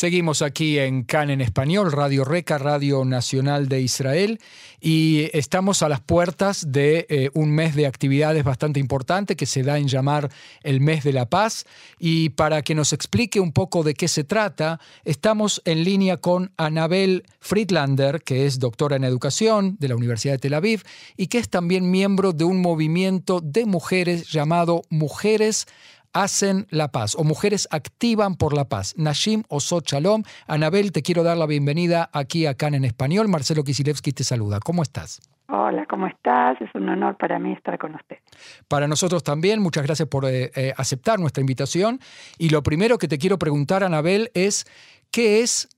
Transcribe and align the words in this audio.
Seguimos 0.00 0.40
aquí 0.40 0.78
en 0.78 1.02
CAN 1.02 1.28
en 1.28 1.42
español, 1.42 1.92
Radio 1.92 2.24
Reca, 2.24 2.56
Radio 2.56 3.04
Nacional 3.04 3.68
de 3.68 3.82
Israel, 3.82 4.40
y 4.80 5.28
estamos 5.34 5.82
a 5.82 5.90
las 5.90 6.00
puertas 6.00 6.72
de 6.72 7.04
eh, 7.10 7.28
un 7.34 7.50
mes 7.50 7.74
de 7.74 7.86
actividades 7.86 8.42
bastante 8.42 8.80
importante 8.80 9.36
que 9.36 9.44
se 9.44 9.62
da 9.62 9.76
en 9.76 9.88
llamar 9.88 10.30
el 10.62 10.80
Mes 10.80 11.04
de 11.04 11.12
la 11.12 11.28
Paz. 11.28 11.66
Y 11.98 12.30
para 12.30 12.62
que 12.62 12.74
nos 12.74 12.94
explique 12.94 13.40
un 13.40 13.52
poco 13.52 13.82
de 13.82 13.92
qué 13.92 14.08
se 14.08 14.24
trata, 14.24 14.80
estamos 15.04 15.60
en 15.66 15.84
línea 15.84 16.16
con 16.16 16.50
Anabel 16.56 17.24
Friedlander, 17.38 18.22
que 18.22 18.46
es 18.46 18.58
doctora 18.58 18.96
en 18.96 19.04
educación 19.04 19.76
de 19.80 19.88
la 19.88 19.96
Universidad 19.96 20.32
de 20.32 20.38
Tel 20.38 20.54
Aviv 20.54 20.82
y 21.18 21.26
que 21.26 21.36
es 21.36 21.50
también 21.50 21.90
miembro 21.90 22.32
de 22.32 22.44
un 22.44 22.62
movimiento 22.62 23.42
de 23.42 23.66
mujeres 23.66 24.30
llamado 24.32 24.80
Mujeres 24.88 25.66
hacen 26.12 26.66
la 26.70 26.88
paz 26.88 27.14
o 27.16 27.24
mujeres 27.24 27.68
activan 27.70 28.36
por 28.36 28.54
la 28.54 28.68
paz. 28.68 28.94
Nashim 28.96 29.42
Osot 29.48 29.86
Shalom. 29.86 30.22
Anabel, 30.46 30.92
te 30.92 31.02
quiero 31.02 31.22
dar 31.22 31.36
la 31.36 31.46
bienvenida 31.46 32.10
aquí 32.12 32.46
a 32.46 32.54
Can 32.54 32.74
en 32.74 32.84
español. 32.84 33.28
Marcelo 33.28 33.64
Kisilevsky 33.64 34.12
te 34.12 34.24
saluda. 34.24 34.60
¿Cómo 34.60 34.82
estás? 34.82 35.20
Hola, 35.52 35.84
¿cómo 35.86 36.06
estás? 36.06 36.60
Es 36.60 36.72
un 36.74 36.88
honor 36.88 37.16
para 37.16 37.38
mí 37.40 37.52
estar 37.52 37.76
con 37.76 37.94
usted. 37.96 38.18
Para 38.68 38.86
nosotros 38.86 39.24
también, 39.24 39.60
muchas 39.60 39.84
gracias 39.84 40.08
por 40.08 40.24
eh, 40.26 40.50
eh, 40.54 40.72
aceptar 40.76 41.18
nuestra 41.18 41.40
invitación. 41.40 41.98
Y 42.38 42.50
lo 42.50 42.62
primero 42.62 42.98
que 42.98 43.08
te 43.08 43.18
quiero 43.18 43.36
preguntar, 43.36 43.82
Anabel, 43.82 44.30
es 44.34 44.64
¿qué 45.10 45.42
es 45.42 45.68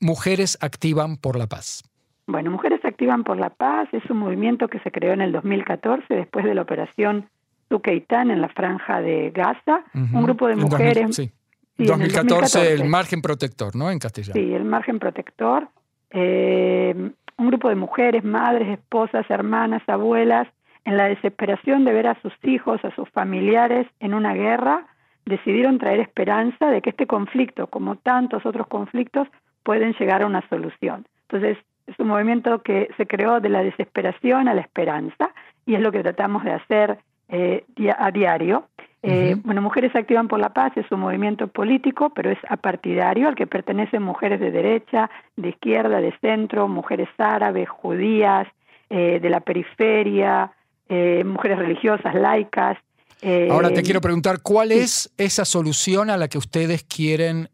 Mujeres 0.00 0.58
Activan 0.60 1.16
por 1.16 1.36
la 1.36 1.48
Paz? 1.48 1.82
Bueno, 2.28 2.52
Mujeres 2.52 2.84
Activan 2.84 3.24
por 3.24 3.36
la 3.36 3.50
Paz 3.50 3.88
es 3.92 4.08
un 4.10 4.18
movimiento 4.18 4.68
que 4.68 4.78
se 4.80 4.92
creó 4.92 5.12
en 5.12 5.20
el 5.20 5.32
2014 5.32 6.14
después 6.14 6.44
de 6.44 6.54
la 6.54 6.62
operación 6.62 7.28
Tukeitán 7.68 8.30
en 8.30 8.40
la 8.40 8.48
franja 8.48 9.00
de 9.00 9.30
Gaza, 9.30 9.84
un 9.94 10.22
grupo 10.22 10.46
de 10.48 10.56
mujeres. 10.56 11.16
sí. 11.16 11.32
2014, 11.78 12.72
el, 12.72 12.84
margen 12.84 13.20
protector, 13.20 13.76
¿no? 13.76 13.90
En 13.90 13.98
castellano. 13.98 14.32
Sí, 14.32 14.54
el 14.54 14.64
margen 14.64 14.98
protector. 14.98 15.68
Eh, 16.10 17.10
un 17.36 17.46
grupo 17.48 17.68
de 17.68 17.74
mujeres, 17.74 18.24
madres, 18.24 18.78
esposas, 18.78 19.28
hermanas, 19.28 19.82
abuelas, 19.86 20.48
en 20.86 20.96
la 20.96 21.08
desesperación 21.08 21.84
de 21.84 21.92
ver 21.92 22.06
a 22.06 22.20
sus 22.22 22.32
hijos, 22.44 22.82
a 22.84 22.94
sus 22.94 23.08
familiares 23.10 23.86
en 24.00 24.14
una 24.14 24.32
guerra, 24.34 24.86
decidieron 25.26 25.78
traer 25.78 26.00
esperanza 26.00 26.70
de 26.70 26.80
que 26.80 26.90
este 26.90 27.06
conflicto, 27.06 27.66
como 27.66 27.96
tantos 27.96 28.46
otros 28.46 28.68
conflictos, 28.68 29.28
pueden 29.64 29.92
llegar 29.94 30.22
a 30.22 30.26
una 30.26 30.48
solución. 30.48 31.06
Entonces, 31.28 31.58
es 31.86 31.98
un 31.98 32.08
movimiento 32.08 32.62
que 32.62 32.88
se 32.96 33.06
creó 33.06 33.40
de 33.40 33.48
la 33.48 33.62
desesperación 33.62 34.48
a 34.48 34.54
la 34.54 34.60
esperanza 34.60 35.30
y 35.66 35.74
es 35.74 35.80
lo 35.80 35.92
que 35.92 36.02
tratamos 36.02 36.44
de 36.44 36.52
hacer 36.52 36.98
eh, 37.28 37.64
a 37.98 38.10
diario. 38.10 38.68
Eh, 39.02 39.36
bueno, 39.44 39.62
Mujeres 39.62 39.94
Activan 39.94 40.26
por 40.26 40.40
la 40.40 40.52
Paz 40.52 40.72
es 40.76 40.90
un 40.90 41.00
movimiento 41.00 41.46
político, 41.46 42.10
pero 42.10 42.30
es 42.30 42.38
apartidario 42.48 43.28
al 43.28 43.36
que 43.36 43.46
pertenecen 43.46 44.02
mujeres 44.02 44.40
de 44.40 44.50
derecha, 44.50 45.10
de 45.36 45.50
izquierda, 45.50 46.00
de 46.00 46.12
centro, 46.20 46.66
mujeres 46.66 47.08
árabes, 47.16 47.68
judías, 47.68 48.48
eh, 48.90 49.20
de 49.20 49.30
la 49.30 49.40
periferia, 49.40 50.52
mujeres 50.88 51.58
religiosas, 51.58 52.14
laicas. 52.14 52.78
Ahora 53.50 53.70
te 53.70 53.82
quiero 53.82 54.00
preguntar, 54.00 54.40
¿cuál 54.40 54.70
es 54.70 55.12
esa 55.18 55.44
solución 55.44 56.10
a 56.10 56.16
la 56.16 56.28
que 56.28 56.38
ustedes 56.38 56.84
quieren 56.84 57.48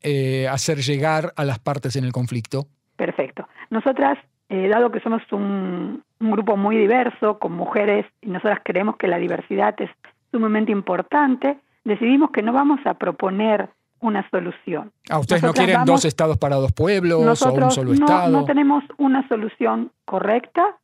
hacer 0.50 0.78
llegar 0.78 1.32
a 1.36 1.44
las 1.44 1.58
partes 1.58 1.96
en 1.96 2.04
el 2.04 2.12
conflicto? 2.12 2.66
Perfecto. 2.96 3.48
Nosotras 3.70 4.18
dado 4.48 4.90
que 4.90 5.00
somos 5.00 5.22
un, 5.32 6.02
grupo 6.30 6.56
muy 6.56 6.76
diverso, 6.76 7.38
con 7.38 7.52
mujeres, 7.52 8.06
y 8.20 8.28
nosotras 8.28 8.60
creemos 8.64 8.96
que 8.96 9.08
la 9.08 9.18
diversidad 9.18 9.74
es 9.80 9.90
sumamente 10.30 10.72
importante, 10.72 11.58
decidimos 11.84 12.30
que 12.30 12.42
no 12.42 12.52
vamos 12.52 12.80
a 12.84 12.94
proponer 12.94 13.68
una 14.00 14.28
solución. 14.30 14.92
Ah, 15.08 15.18
ustedes 15.18 15.42
no 15.42 15.52
quieren 15.52 15.84
dos 15.84 16.04
estados 16.04 16.36
para 16.36 16.56
dos 16.56 16.72
pueblos 16.72 17.42
o 17.42 17.52
un 17.52 17.70
solo 17.70 17.92
estado. 17.92 18.30
No 18.30 18.44
tenemos 18.44 18.84
una 18.98 19.26
solución 19.28 19.92
correcta. 20.04 20.76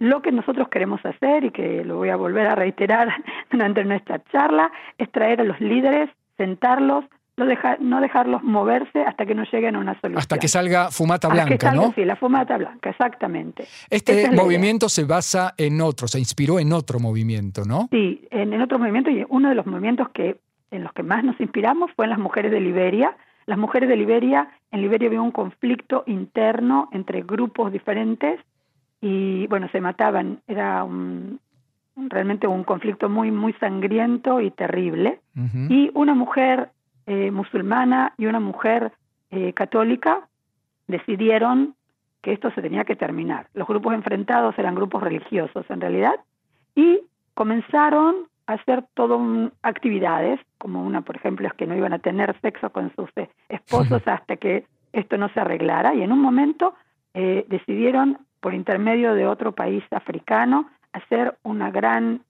Lo 0.00 0.22
que 0.22 0.32
nosotros 0.32 0.68
queremos 0.68 1.00
hacer, 1.04 1.44
y 1.44 1.50
que 1.50 1.84
lo 1.84 1.96
voy 1.96 2.10
a 2.10 2.16
volver 2.16 2.48
a 2.48 2.56
reiterar 2.56 3.08
durante 3.50 3.84
nuestra 3.84 4.22
charla, 4.32 4.72
es 4.98 5.10
traer 5.12 5.40
a 5.40 5.44
los 5.44 5.60
líderes, 5.60 6.10
sentarlos, 6.36 7.04
no, 7.36 7.46
no 7.80 8.00
dejarlos 8.00 8.42
moverse 8.42 9.02
hasta 9.02 9.26
que 9.26 9.34
no 9.34 9.44
lleguen 9.44 9.76
a 9.76 9.78
una 9.78 10.00
solución. 10.00 10.18
Hasta 10.18 10.38
que 10.38 10.48
salga 10.48 10.90
fumata 10.90 11.28
blanca, 11.28 11.72
¿no? 11.72 11.92
Sí, 11.94 12.04
la 12.04 12.16
fumata 12.16 12.56
blanca, 12.56 12.90
exactamente. 12.90 13.66
Este 13.90 14.30
movimiento 14.30 14.88
se 14.88 15.04
basa 15.04 15.54
en 15.56 15.80
otro, 15.80 16.06
se 16.06 16.18
inspiró 16.18 16.58
en 16.58 16.72
otro 16.72 17.00
movimiento, 17.00 17.64
¿no? 17.64 17.88
Sí, 17.90 18.26
en, 18.30 18.60
otro 18.60 18.78
movimiento 18.78 19.10
y 19.10 19.24
uno 19.28 19.48
de 19.48 19.54
los 19.54 19.66
movimientos 19.66 20.08
que 20.10 20.38
en 20.70 20.82
los 20.82 20.92
que 20.92 21.02
más 21.02 21.22
nos 21.24 21.40
inspiramos 21.40 21.90
fue 21.94 22.06
en 22.06 22.10
las 22.10 22.18
mujeres 22.18 22.50
de 22.50 22.60
Liberia. 22.60 23.16
Las 23.46 23.58
mujeres 23.58 23.88
de 23.88 23.96
Liberia, 23.96 24.48
en 24.70 24.80
Liberia 24.80 25.08
había 25.08 25.20
un 25.20 25.30
conflicto 25.30 26.02
interno 26.06 26.88
entre 26.92 27.22
grupos 27.22 27.72
diferentes 27.72 28.40
y 29.00 29.46
bueno, 29.48 29.68
se 29.70 29.80
mataban, 29.80 30.40
era 30.48 30.82
un, 30.82 31.38
realmente 31.96 32.46
un 32.46 32.64
conflicto 32.64 33.08
muy 33.08 33.30
muy 33.30 33.52
sangriento 33.54 34.40
y 34.40 34.50
terrible. 34.50 35.20
Y 35.68 35.90
una 35.94 36.14
mujer 36.14 36.70
eh, 37.06 37.30
musulmana 37.30 38.14
y 38.16 38.26
una 38.26 38.40
mujer 38.40 38.92
eh, 39.30 39.52
católica 39.52 40.26
decidieron 40.86 41.74
que 42.22 42.32
esto 42.32 42.50
se 42.52 42.62
tenía 42.62 42.84
que 42.84 42.96
terminar. 42.96 43.48
Los 43.52 43.68
grupos 43.68 43.92
enfrentados 43.92 44.58
eran 44.58 44.74
grupos 44.74 45.02
religiosos 45.02 45.66
en 45.68 45.82
realidad 45.82 46.14
y 46.74 47.00
comenzaron 47.34 48.28
a 48.46 48.54
hacer 48.54 48.84
todo 48.94 49.20
actividades, 49.62 50.40
como 50.56 50.82
una, 50.82 51.02
por 51.02 51.16
ejemplo, 51.16 51.46
es 51.46 51.52
que 51.54 51.66
no 51.66 51.76
iban 51.76 51.92
a 51.92 51.98
tener 51.98 52.34
sexo 52.40 52.70
con 52.70 52.90
sus 52.96 53.10
eh, 53.16 53.28
esposos 53.50 54.02
hasta 54.06 54.36
que 54.36 54.66
esto 54.92 55.18
no 55.18 55.28
se 55.30 55.40
arreglara 55.40 55.94
y 55.94 56.02
en 56.02 56.12
un 56.12 56.20
momento 56.20 56.74
decidieron, 57.14 58.18
por 58.40 58.54
intermedio 58.54 59.14
de 59.14 59.24
otro 59.24 59.52
país 59.52 59.84
africano, 59.92 60.68
hacer 60.92 61.36
una 61.44 61.70
gran 61.70 62.22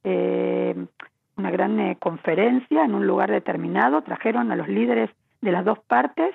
una 1.37 1.51
gran 1.51 1.79
eh, 1.81 1.97
conferencia 1.99 2.85
en 2.85 2.95
un 2.95 3.07
lugar 3.07 3.31
determinado, 3.31 4.03
trajeron 4.03 4.53
a 4.53 4.57
los 4.57 4.69
líderes 4.69 5.11
de 5.41 5.53
las 5.53 5.65
dos 5.65 5.79
partes, 5.81 6.35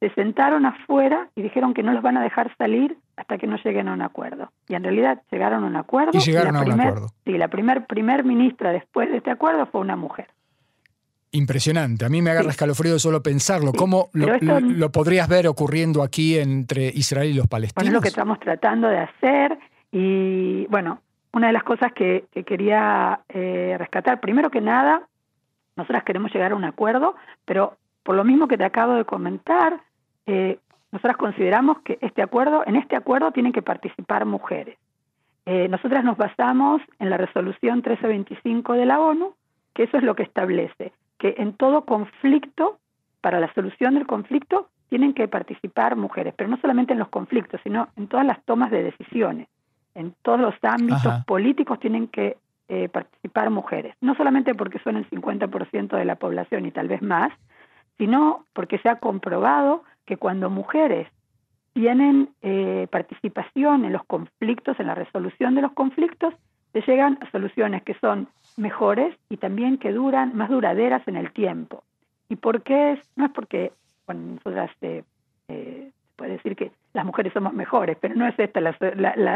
se 0.00 0.10
sentaron 0.14 0.64
afuera 0.64 1.28
y 1.36 1.42
dijeron 1.42 1.74
que 1.74 1.82
no 1.82 1.92
los 1.92 2.02
van 2.02 2.16
a 2.16 2.22
dejar 2.22 2.54
salir 2.56 2.96
hasta 3.16 3.36
que 3.36 3.46
no 3.46 3.56
lleguen 3.62 3.88
a 3.88 3.92
un 3.92 4.02
acuerdo. 4.02 4.50
Y 4.66 4.74
en 4.74 4.82
realidad 4.82 5.22
llegaron 5.30 5.62
a 5.64 5.66
un 5.66 5.76
acuerdo. 5.76 6.12
Y 6.14 6.20
llegaron 6.20 6.56
a 6.56 6.62
un 6.62 6.80
acuerdo. 6.80 7.08
Sí, 7.24 7.36
la 7.36 7.48
primer, 7.48 7.86
primer 7.86 8.24
ministra 8.24 8.72
después 8.72 9.10
de 9.10 9.18
este 9.18 9.30
acuerdo 9.30 9.66
fue 9.66 9.82
una 9.82 9.96
mujer. 9.96 10.28
Impresionante. 11.32 12.04
A 12.04 12.08
mí 12.08 12.22
me 12.22 12.30
agarra 12.30 12.50
escalofrío 12.50 12.98
solo 12.98 13.22
pensarlo. 13.22 13.72
¿Cómo 13.72 14.08
lo, 14.14 14.90
podrías 14.90 15.28
ver 15.28 15.46
ocurriendo 15.46 16.02
aquí 16.02 16.36
entre 16.38 16.88
Israel 16.88 17.30
y 17.30 17.34
los 17.34 17.46
palestinos? 17.46 17.84
Bueno, 17.84 17.90
es 17.90 17.94
lo 17.94 18.00
que 18.00 18.08
estamos 18.08 18.40
tratando 18.40 18.88
de 18.88 18.98
hacer. 18.98 19.58
Y 19.92 20.66
bueno, 20.66 21.02
una 21.32 21.48
de 21.48 21.52
las 21.52 21.62
cosas 21.62 21.92
que, 21.92 22.24
quería 22.46 23.20
eh, 23.28 23.76
rescatar, 23.78 24.20
primero 24.20 24.50
que 24.50 24.60
nada, 24.60 25.02
nosotras 25.76 26.04
queremos 26.04 26.32
llegar 26.32 26.52
a 26.52 26.56
un 26.56 26.64
acuerdo, 26.64 27.14
pero 27.44 27.76
por 28.02 28.16
lo 28.16 28.24
mismo 28.24 28.48
que 28.48 28.58
te 28.58 28.64
acabo 28.64 28.94
de 28.94 29.04
comentar, 29.04 29.80
eh, 30.26 30.58
nosotras 30.90 31.16
consideramos 31.16 31.78
que 31.80 31.98
este 32.00 32.22
acuerdo, 32.22 32.64
en 32.66 32.76
este 32.76 32.96
acuerdo 32.96 33.30
tienen 33.30 33.52
que 33.52 33.62
participar 33.62 34.26
mujeres. 34.26 34.76
Eh, 35.46 35.68
nosotras 35.68 36.04
nos 36.04 36.16
basamos 36.16 36.82
en 36.98 37.10
la 37.10 37.16
resolución 37.16 37.76
1325 37.76 38.72
de 38.74 38.86
la 38.86 39.00
ONU, 39.00 39.34
que 39.72 39.84
eso 39.84 39.96
es 39.96 40.02
lo 40.02 40.16
que 40.16 40.24
establece, 40.24 40.92
que 41.18 41.36
en 41.38 41.54
todo 41.54 41.84
conflicto, 41.84 42.78
para 43.20 43.38
la 43.38 43.52
solución 43.54 43.94
del 43.94 44.06
conflicto, 44.06 44.68
tienen 44.88 45.14
que 45.14 45.28
participar 45.28 45.94
mujeres, 45.94 46.34
pero 46.36 46.50
no 46.50 46.56
solamente 46.56 46.92
en 46.92 46.98
los 46.98 47.08
conflictos, 47.08 47.60
sino 47.62 47.88
en 47.96 48.08
todas 48.08 48.26
las 48.26 48.42
tomas 48.44 48.72
de 48.72 48.82
decisiones 48.82 49.46
en 49.94 50.14
todos 50.22 50.40
los 50.40 50.54
ámbitos 50.62 51.24
políticos 51.26 51.80
tienen 51.80 52.08
que 52.08 52.36
eh, 52.68 52.88
participar 52.88 53.50
mujeres, 53.50 53.94
no 54.00 54.14
solamente 54.14 54.54
porque 54.54 54.78
son 54.78 54.96
el 54.96 55.08
50% 55.10 55.96
de 55.96 56.04
la 56.04 56.16
población 56.16 56.66
y 56.66 56.70
tal 56.70 56.88
vez 56.88 57.02
más, 57.02 57.32
sino 57.98 58.46
porque 58.52 58.78
se 58.78 58.88
ha 58.88 59.00
comprobado 59.00 59.82
que 60.06 60.16
cuando 60.16 60.50
mujeres 60.50 61.08
tienen 61.72 62.30
eh, 62.42 62.86
participación 62.90 63.84
en 63.84 63.92
los 63.92 64.04
conflictos, 64.04 64.78
en 64.80 64.86
la 64.86 64.94
resolución 64.94 65.54
de 65.54 65.62
los 65.62 65.72
conflictos, 65.72 66.34
se 66.72 66.80
llegan 66.82 67.18
a 67.20 67.30
soluciones 67.30 67.82
que 67.82 67.94
son 67.94 68.28
mejores 68.56 69.16
y 69.28 69.36
también 69.36 69.78
que 69.78 69.92
duran, 69.92 70.36
más 70.36 70.48
duraderas 70.48 71.06
en 71.08 71.16
el 71.16 71.32
tiempo. 71.32 71.82
¿Y 72.28 72.36
por 72.36 72.62
qué? 72.62 72.92
Es? 72.92 73.00
No 73.16 73.26
es 73.26 73.32
porque, 73.32 73.72
bueno, 74.06 74.34
nosotras 74.34 74.70
eh, 74.80 75.90
puede 76.20 76.32
decir 76.32 76.54
que 76.54 76.70
las 76.92 77.06
mujeres 77.06 77.32
somos 77.32 77.54
mejores, 77.54 77.96
pero 77.98 78.14
no 78.14 78.28
es 78.28 78.38
esta 78.38 78.60
la, 78.60 78.76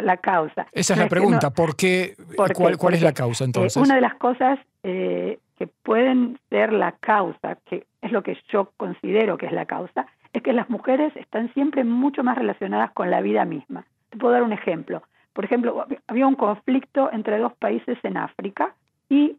la, 0.03 0.17
causa. 0.19 0.67
Esa 0.71 0.93
es 0.93 0.99
la 1.01 1.09
pregunta, 1.09 1.49
¿por 1.49 1.77
qué? 1.77 2.15
¿Cuál, 2.37 2.77
cuál 2.77 2.93
es 2.93 3.01
la 3.01 3.15
causa 3.15 3.47
entonces? 3.47 3.83
una 3.83 3.95
de 3.95 4.03
las 4.03 4.15
cosas 4.17 4.59
eh, 4.83 5.39
que 5.59 5.67
pueden 5.67 6.39
ser 6.51 6.75
la 6.75 6.93
causa, 6.93 7.57
que 7.65 7.87
es 8.03 8.13
lo 8.13 8.23
que 8.23 8.37
yo 8.53 8.71
considero 8.77 9.39
que 9.39 9.47
es 9.47 9.53
la 9.53 9.65
causa, 9.65 10.07
es 10.35 10.43
que 10.43 10.53
las 10.53 10.69
mujeres 10.69 11.17
están 11.17 11.51
siempre 11.55 11.85
mucho 11.85 12.23
más 12.23 12.37
relacionadas 12.37 12.91
con 12.93 13.11
la 13.11 13.23
vida 13.23 13.47
misma. 13.47 13.87
Te 14.11 14.19
puedo 14.19 14.35
dar 14.35 14.43
un 14.43 14.53
ejemplo. 14.53 15.03
por 15.33 15.47
ejemplo, 15.47 15.87
había 16.07 16.27
un 16.27 16.35
conflicto 16.35 17.11
entre 17.13 17.39
dos 17.39 17.55
países 17.55 17.97
en 18.03 18.19
África 18.19 18.75
y 19.09 19.39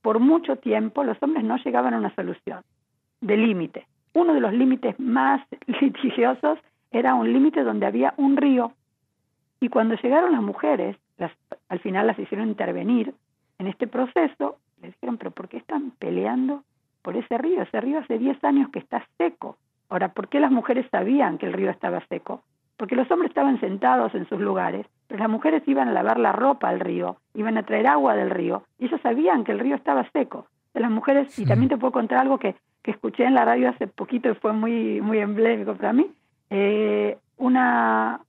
por 0.00 0.20
mucho 0.20 0.56
tiempo 0.56 1.02
los 1.02 1.20
hombres 1.24 1.44
no 1.44 1.56
llegaban 1.56 1.92
a 1.92 1.98
una 1.98 2.14
solución 2.14 2.62
de 3.20 3.36
límite. 3.36 3.88
Uno 4.12 4.32
de 4.32 4.40
los 4.40 4.52
límites 4.52 4.94
más 5.00 5.40
litigiosos 5.66 6.60
era 6.98 7.14
un 7.14 7.32
límite 7.32 7.62
donde 7.62 7.86
había 7.86 8.14
un 8.16 8.36
río. 8.36 8.72
Y 9.60 9.68
cuando 9.68 9.94
llegaron 9.96 10.32
las 10.32 10.42
mujeres, 10.42 10.96
las, 11.16 11.32
al 11.68 11.80
final 11.80 12.06
las 12.06 12.18
hicieron 12.18 12.48
intervenir 12.48 13.14
en 13.58 13.66
este 13.66 13.86
proceso, 13.86 14.58
les 14.82 14.92
dijeron, 14.92 15.16
pero 15.16 15.30
¿por 15.30 15.48
qué 15.48 15.56
están 15.56 15.92
peleando 15.98 16.62
por 17.02 17.16
ese 17.16 17.38
río? 17.38 17.62
Ese 17.62 17.80
río 17.80 17.98
hace 17.98 18.18
10 18.18 18.42
años 18.44 18.70
que 18.70 18.78
está 18.78 19.06
seco. 19.18 19.56
Ahora, 19.88 20.12
¿por 20.12 20.28
qué 20.28 20.40
las 20.40 20.50
mujeres 20.50 20.86
sabían 20.90 21.38
que 21.38 21.46
el 21.46 21.52
río 21.52 21.70
estaba 21.70 22.04
seco? 22.08 22.42
Porque 22.76 22.96
los 22.96 23.10
hombres 23.10 23.30
estaban 23.30 23.60
sentados 23.60 24.14
en 24.14 24.28
sus 24.28 24.40
lugares, 24.40 24.86
pero 25.06 25.20
las 25.20 25.30
mujeres 25.30 25.62
iban 25.66 25.88
a 25.88 25.92
lavar 25.92 26.18
la 26.18 26.32
ropa 26.32 26.68
al 26.68 26.80
río, 26.80 27.18
iban 27.34 27.56
a 27.56 27.62
traer 27.62 27.86
agua 27.86 28.16
del 28.16 28.30
río, 28.30 28.64
y 28.78 28.86
ellos 28.86 29.00
sabían 29.00 29.44
que 29.44 29.52
el 29.52 29.60
río 29.60 29.76
estaba 29.76 30.08
seco. 30.10 30.48
De 30.72 30.80
las 30.80 30.90
mujeres, 30.90 31.38
y 31.38 31.46
también 31.46 31.68
te 31.68 31.76
puedo 31.76 31.92
contar 31.92 32.18
algo 32.18 32.38
que, 32.38 32.56
que 32.82 32.90
escuché 32.90 33.24
en 33.24 33.34
la 33.34 33.44
radio 33.44 33.68
hace 33.68 33.86
poquito 33.86 34.28
y 34.28 34.34
fue 34.34 34.52
muy, 34.52 35.00
muy 35.00 35.18
emblemático 35.18 35.76
para 35.76 35.92
mí, 35.92 36.10
eh, 36.56 37.18
una, 37.38 38.20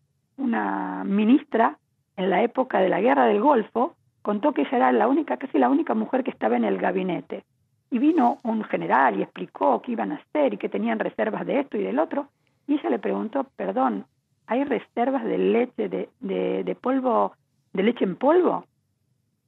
ministra 1.05 1.77
en 2.17 2.29
la 2.31 2.41
época 2.41 2.79
de 2.79 2.89
la 2.89 2.99
guerra 2.99 3.25
del 3.25 3.39
Golfo 3.39 3.95
contó 4.23 4.51
que 4.51 4.61
ella 4.61 4.77
era 4.77 4.91
la 4.91 5.07
única, 5.07 5.37
casi 5.37 5.59
la 5.59 5.69
única 5.69 5.93
mujer 5.93 6.23
que 6.23 6.31
estaba 6.31 6.57
en 6.57 6.63
el 6.63 6.79
gabinete. 6.79 7.43
Y 7.91 7.99
vino 7.99 8.39
un 8.43 8.63
general 8.63 9.19
y 9.19 9.21
explicó 9.21 9.79
qué 9.81 9.91
iban 9.91 10.11
a 10.11 10.15
hacer 10.15 10.55
y 10.55 10.57
que 10.57 10.69
tenían 10.69 10.97
reservas 10.97 11.45
de 11.45 11.59
esto 11.59 11.77
y 11.77 11.83
del 11.83 11.99
otro. 11.99 12.27
Y 12.67 12.73
ella 12.73 12.89
le 12.89 12.97
preguntó, 12.97 13.43
perdón, 13.55 14.05
¿hay 14.47 14.63
reservas 14.63 15.23
de 15.23 15.37
leche, 15.37 15.87
de, 15.87 16.09
de, 16.19 16.75
polvo, 16.75 17.33
de 17.73 17.83
leche 17.83 18.05
en 18.05 18.15
polvo? 18.15 18.65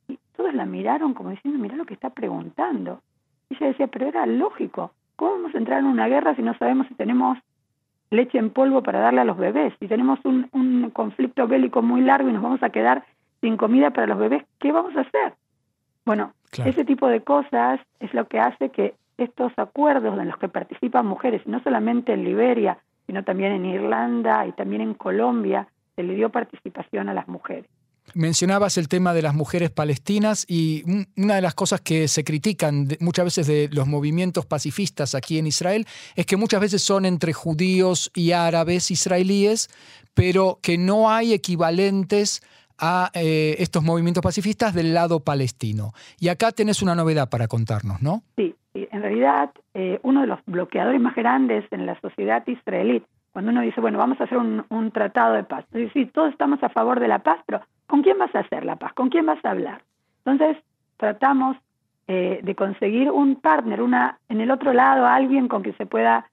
Y 0.07 0.19
todos 0.35 0.53
la 0.53 0.65
miraron 0.65 1.15
como 1.15 1.31
diciendo, 1.31 1.59
mira 1.59 1.75
lo 1.75 1.85
que 1.85 1.95
está 1.95 2.11
preguntando. 2.11 3.01
Y 3.49 3.55
ella 3.55 3.67
decía, 3.67 3.87
pero 3.87 4.07
era 4.07 4.27
lógico. 4.27 4.91
¿Cómo 5.15 5.31
vamos 5.31 5.55
a 5.55 5.57
entrar 5.57 5.79
en 5.79 5.87
una 5.87 6.07
guerra 6.07 6.35
si 6.35 6.43
no 6.43 6.55
sabemos 6.59 6.87
si 6.87 6.93
tenemos 6.93 7.39
leche 8.09 8.37
en 8.37 8.49
polvo 8.49 8.83
para 8.83 8.99
darle 8.99 9.21
a 9.21 9.25
los 9.25 9.37
bebés? 9.37 9.73
Si 9.79 9.87
tenemos 9.87 10.19
un, 10.23 10.49
un 10.51 10.89
conflicto 10.91 11.47
bélico 11.47 11.81
muy 11.81 12.01
largo 12.01 12.29
y 12.29 12.33
nos 12.33 12.43
vamos 12.43 12.63
a 12.63 12.69
quedar 12.69 13.05
sin 13.41 13.57
comida 13.57 13.91
para 13.91 14.07
los 14.07 14.17
bebés, 14.17 14.43
¿qué 14.59 14.71
vamos 14.71 14.95
a 14.95 15.01
hacer? 15.01 15.33
Bueno, 16.05 16.33
ese 16.65 16.85
tipo 16.85 17.07
de 17.07 17.21
cosas 17.21 17.79
es 17.99 18.13
lo 18.13 18.27
que 18.27 18.39
hace 18.39 18.69
que 18.69 18.95
estos 19.17 19.51
acuerdos 19.57 20.17
en 20.19 20.27
los 20.27 20.37
que 20.37 20.47
participan 20.47 21.05
mujeres, 21.05 21.45
no 21.45 21.59
solamente 21.61 22.13
en 22.13 22.23
Liberia, 22.23 22.77
sino 23.05 23.23
también 23.23 23.51
en 23.51 23.65
Irlanda 23.65 24.45
y 24.47 24.51
también 24.53 24.81
en 24.81 24.93
Colombia, 24.93 25.67
se 25.95 26.03
le 26.03 26.15
dio 26.15 26.29
participación 26.29 27.09
a 27.09 27.13
las 27.13 27.27
mujeres. 27.27 27.69
Mencionabas 28.13 28.77
el 28.77 28.87
tema 28.87 29.13
de 29.13 29.21
las 29.21 29.35
mujeres 29.35 29.69
palestinas 29.69 30.45
y 30.47 30.83
una 31.17 31.35
de 31.35 31.41
las 31.41 31.53
cosas 31.55 31.81
que 31.81 32.07
se 32.07 32.23
critican 32.23 32.87
muchas 32.99 33.25
veces 33.25 33.47
de 33.47 33.69
los 33.71 33.87
movimientos 33.87 34.45
pacifistas 34.45 35.13
aquí 35.13 35.37
en 35.37 35.47
Israel 35.47 35.85
es 36.15 36.25
que 36.25 36.37
muchas 36.37 36.61
veces 36.61 36.81
son 36.81 37.05
entre 37.05 37.33
judíos 37.33 38.11
y 38.15 38.31
árabes 38.31 38.91
israelíes, 38.91 39.69
pero 40.13 40.59
que 40.61 40.77
no 40.77 41.09
hay 41.09 41.33
equivalentes 41.33 42.41
a 42.79 43.09
eh, 43.13 43.55
estos 43.59 43.83
movimientos 43.83 44.23
pacifistas 44.23 44.73
del 44.73 44.93
lado 44.93 45.19
palestino. 45.19 45.93
Y 46.19 46.29
acá 46.29 46.51
tenés 46.51 46.81
una 46.81 46.95
novedad 46.95 47.29
para 47.29 47.47
contarnos, 47.47 48.01
¿no? 48.01 48.23
Sí, 48.35 48.55
en 48.73 49.01
realidad 49.01 49.51
eh, 49.73 49.99
uno 50.03 50.21
de 50.21 50.27
los 50.27 50.39
bloqueadores 50.45 51.01
más 51.01 51.15
grandes 51.15 51.65
en 51.71 51.85
la 51.85 51.99
sociedad 51.99 52.43
israelí, 52.47 53.03
cuando 53.31 53.51
uno 53.51 53.61
dice, 53.61 53.81
bueno, 53.81 53.97
vamos 53.97 54.19
a 54.21 54.25
hacer 54.25 54.37
un, 54.37 54.91
tratado 54.91 55.35
de 55.35 55.43
paz, 55.43 55.65
es 55.73 55.93
decir, 55.93 56.11
todos 56.11 56.31
estamos 56.31 56.61
a 56.63 56.69
favor 56.69 56.99
de 56.99 57.07
la 57.07 57.19
paz, 57.19 57.39
pero 57.45 57.61
¿con 57.87 58.03
quién 58.03 58.17
vas 58.17 58.33
a 58.35 58.39
hacer 58.39 58.65
la 58.65 58.75
paz? 58.75 58.93
¿Con 58.93 59.09
quién 59.09 59.25
vas 59.25 59.43
a 59.43 59.51
hablar? 59.51 59.81
Entonces 60.25 60.63
tratamos 60.97 61.57
eh, 62.07 62.39
de 62.43 62.55
conseguir 62.55 63.11
un 63.11 63.37
partner, 63.37 63.81
una 63.81 64.19
en 64.29 64.41
el 64.41 64.51
otro 64.51 64.73
lado 64.73 65.05
alguien 65.05 65.47
con 65.47 65.63
quien 65.63 65.77
se 65.77 65.85
pueda 65.85 66.29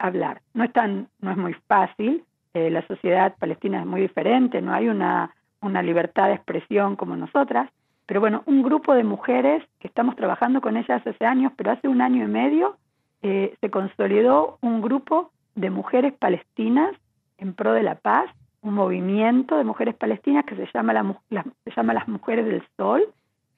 hablar. 0.00 0.42
No 0.52 0.64
es 0.64 0.72
tan, 0.72 1.06
no 1.20 1.30
es 1.30 1.36
muy 1.36 1.54
fácil. 1.68 2.24
la 2.54 2.84
sociedad 2.88 3.36
palestina 3.38 3.78
es 3.78 3.86
muy 3.86 4.00
diferente, 4.00 4.60
no 4.60 4.72
hay 4.72 4.88
una 4.88 5.32
una 5.62 5.82
libertad 5.82 6.28
de 6.28 6.34
expresión 6.34 6.96
como 6.96 7.16
nosotras, 7.16 7.70
pero 8.06 8.20
bueno, 8.20 8.42
un 8.46 8.62
grupo 8.62 8.94
de 8.94 9.04
mujeres 9.04 9.62
que 9.78 9.88
estamos 9.88 10.16
trabajando 10.16 10.60
con 10.60 10.76
ellas 10.76 11.02
hace 11.06 11.24
años, 11.24 11.52
pero 11.56 11.72
hace 11.72 11.88
un 11.88 12.00
año 12.00 12.24
y 12.24 12.28
medio 12.28 12.76
eh, 13.22 13.54
se 13.60 13.70
consolidó 13.70 14.58
un 14.62 14.80
grupo 14.80 15.30
de 15.54 15.70
mujeres 15.70 16.12
palestinas 16.14 16.92
en 17.38 17.54
pro 17.54 17.72
de 17.72 17.82
la 17.82 17.96
paz, 17.96 18.30
un 18.62 18.74
movimiento 18.74 19.56
de 19.56 19.64
mujeres 19.64 19.94
palestinas 19.94 20.44
que 20.44 20.56
se 20.56 20.68
llama, 20.72 20.92
la, 20.92 21.44
se 21.64 21.70
llama 21.74 21.94
las 21.94 22.08
Mujeres 22.08 22.46
del 22.46 22.62
Sol. 22.76 23.02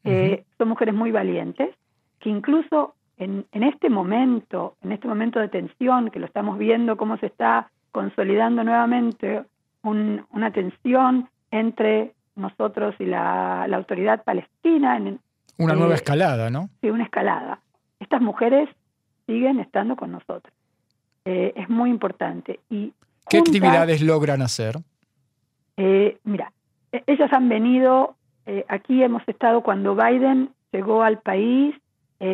Eh, 0.05 0.45
son 0.59 0.69
mujeres 0.69 0.95
muy 0.95 1.13
valientes, 1.13 1.75
que 2.19 2.29
incluso 2.29 2.95
en, 3.19 3.47
en, 3.53 3.63
este 3.63 3.89
momento, 3.89 4.77
en 4.83 4.93
este 4.93 5.07
momento 5.07 5.39
de 5.39 5.49
tensión, 5.49 6.11
que 6.11 6.19
lo 6.19 6.27
estamos 6.27 6.59
viendo 6.59 6.97
cómo 6.97 7.17
se 7.19 7.27
está 7.27 7.71
consolidando 7.93 8.65
nuevamente 8.65 9.45
una 9.83 10.51
tensión 10.53 11.29
entre 11.51 12.15
nosotros 12.37 12.95
y 12.99 13.05
la, 13.05 13.65
autoridad 13.65 14.23
palestina. 14.25 14.97
En, 14.97 15.21
una 15.59 15.75
nueva 15.75 15.93
eh, 15.93 15.97
escalada, 15.97 16.51
¿no? 16.51 16.69
Sí, 16.81 16.91
una 16.91 17.05
escalada. 17.05 17.61
Estas 18.01 18.21
mujeres 18.21 18.69
siguen 19.27 19.61
estando 19.61 19.97
con 19.97 20.13
nosotros. 20.13 20.53
Eh, 21.25 21.53
es 21.57 21.69
muy 21.69 21.91
importante. 21.91 22.61
Y 22.71 22.93
¿Qué 23.29 23.39
actividades 23.39 24.03
logran 24.03 24.43
hacer? 24.43 24.79
Eh, 25.77 26.19
mira, 26.25 26.53
e, 26.93 27.03
ellas 27.07 27.33
han 27.33 27.49
venido, 27.49 28.17
aquí 28.69 29.03
hemos 29.03 29.27
estado 29.29 29.63
cuando 29.63 29.95
Biden 29.95 30.51
llegó 30.73 31.03
al 31.03 31.19
país, 31.19 31.75